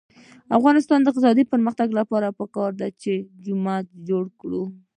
[0.47, 3.11] د افغانستان د اقتصادي پرمختګ لپاره پکار ده چې
[3.45, 4.63] جومات جوړ کړو.